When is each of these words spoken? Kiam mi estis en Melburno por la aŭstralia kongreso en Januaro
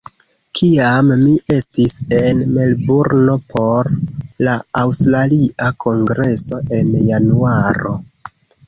Kiam 0.59 1.11
mi 1.23 1.33
estis 1.55 1.93
en 2.21 2.41
Melburno 2.55 3.37
por 3.53 3.93
la 4.49 4.57
aŭstralia 4.83 5.73
kongreso 5.87 6.63
en 6.81 6.95
Januaro 7.13 7.99